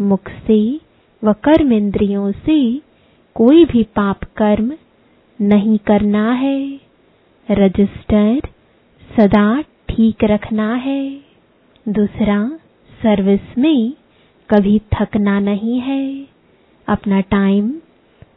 मुख 0.01 0.29
से 0.29 0.81
व 1.25 1.33
कर्म 1.33 1.73
इंद्रियों 1.73 2.33
से 2.33 2.77
कोई 3.35 3.65
भी 3.65 3.83
पाप 3.83 4.25
कर्म 4.25 4.73
नहीं 5.41 5.79
करना 5.79 6.33
है। 6.33 6.81
रजिस्टर, 7.51 8.41
सदा 9.19 9.61
ठीक 9.61 10.25
रखना 10.25 10.75
है। 10.75 11.21
दूसरा, 11.89 12.59
सर्विस 13.03 13.59
में 13.59 13.93
कभी 14.51 14.79
थकना 14.79 15.41
नहीं 15.41 15.81
है। 15.81 16.27
अपना 16.89 17.21
टाइम 17.21 17.82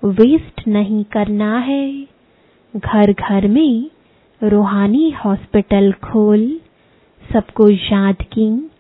वेस्ट 0.05 0.67
नहीं 0.67 1.03
करना 1.03 1.57
है। 1.57 2.07
घर 2.75 3.13
घर 3.13 3.47
में 3.47 3.89
रूहानी 4.43 5.09
हॉस्पिटल 5.09 5.91
खोल, 5.91 6.59
सबको 7.33 7.69
याद 7.69 8.15
की, 8.15 8.71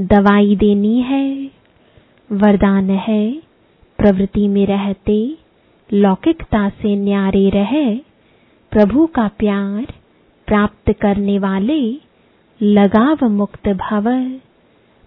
दवाई 0.00 0.56
देनी 0.56 1.00
है। 1.00 1.50
वरदान 2.32 2.90
है, 2.90 3.42
प्रवृत्ति 3.98 4.48
में 4.48 4.66
रहते, 4.66 5.36
लौकिकता 5.92 6.68
से 6.68 6.96
न्यारे 6.96 7.50
रहे, 7.50 7.96
प्रभु 8.70 9.06
का 9.06 9.28
प्यार 9.28 9.84
प्राप्त 10.46 10.92
करने 10.92 11.38
वाले, 11.38 11.96
लगाव 12.62 13.28
मुक्त 13.28 13.68
भव। 13.68 14.04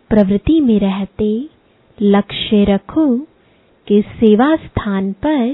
प्रवृत्ति 0.10 0.60
में 0.60 0.80
रहते, 0.80 1.50
लक्ष्य 2.02 2.64
रखो, 2.64 3.28
कि 3.88 4.02
सेवा 4.02 4.56
स्थान 4.56 5.12
पर 5.12 5.54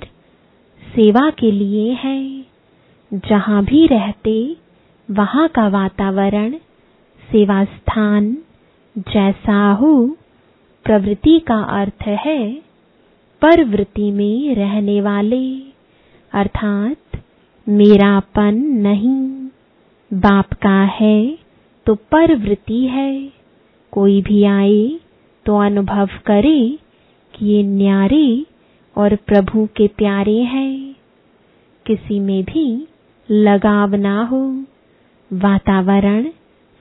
सेवा 0.84 1.30
के 1.30 1.52
लिए 1.52 1.94
है। 1.94 2.46
जहाँ 3.14 3.66
भी 3.66 3.88
रहते, 3.88 4.56
वहाँ 5.12 5.48
का 5.48 5.68
वातावरण 5.68 6.52
सेवा 7.32 7.64
स्थान 7.64 8.38
जैसा 8.98 9.72
हो, 9.72 10.18
प्रवृत्ति 10.84 11.40
का 11.40 11.56
अर्थ 11.56 12.08
है 12.08 12.62
परवृत्ति 13.42 14.12
में 14.12 14.56
रहने 14.56 15.02
वाले। 15.02 15.60
अर्थात, 16.34 17.24
मेरापन 17.70 18.56
नहीं। 18.56 19.48
बाप 20.14 20.54
का 20.54 20.84
है 20.84 21.38
तो 21.86 21.96
परवृत्ति 21.96 22.88
है। 22.88 23.30
कोई 23.92 24.22
भी 24.22 24.44
आए 24.44 25.00
तो 25.46 25.58
अनुभव 25.58 26.10
करे 26.26 26.78
कि 27.36 27.46
ये 27.46 27.64
न्यारे 27.64 28.46
और 28.98 29.16
प्रभु 29.16 29.66
के 29.66 29.88
प्यारे 29.88 30.38
हैं। 30.40 30.96
किसी 31.86 32.20
में 32.20 32.44
भी 32.44 32.88
लगाव 33.32 33.96
ना 33.96 34.24
हो। 34.24 34.64
वातावरण 35.34 36.30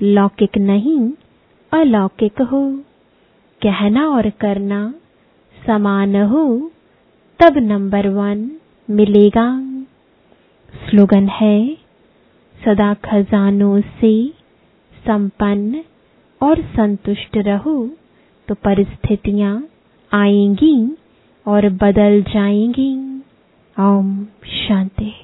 लौकिक 0.02 0.58
नहीं, 0.58 1.10
अलौकिक 1.72 2.42
हो। 2.42 2.76
कहना 3.62 4.08
और 4.08 4.30
करना 4.30 4.94
समान 5.66 6.16
हो, 6.16 6.70
तब 7.38 7.58
नंबर 7.58 8.08
वन 8.08 8.50
मिलेगा। 8.90 9.62
स्लोगन 10.88 11.28
है, 11.28 11.76
सदा 12.64 12.94
खजानों 12.94 13.80
से 13.80 14.28
संपन्न 15.06 15.84
और 16.42 16.62
संतुष्ट 16.62 17.36
रहो 17.36 17.90
तो 18.48 18.54
परिस्थितियाँ 18.54 19.66
आएँगी। 20.12 20.96
और 21.46 21.68
बदल 21.68 22.22
जाएँगी। 22.22 23.22
ओम 23.80 24.26
शांति। 24.44 25.14